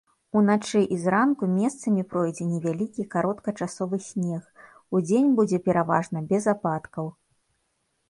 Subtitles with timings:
[0.39, 4.43] Уначы і зранку месцамі пройдзе невялікі кароткачасовы снег,
[4.97, 7.05] удзень будзе пераважна без ападкаў.